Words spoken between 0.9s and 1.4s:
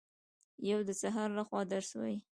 سحر